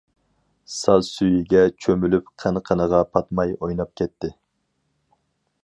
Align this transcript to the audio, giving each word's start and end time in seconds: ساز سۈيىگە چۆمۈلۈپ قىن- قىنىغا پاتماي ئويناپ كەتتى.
ساز 0.75 1.09
سۈيىگە 1.17 1.61
چۆمۈلۈپ 1.85 2.31
قىن- 2.43 2.59
قىنىغا 2.71 3.03
پاتماي 3.17 3.53
ئويناپ 3.61 3.93
كەتتى. 4.03 4.33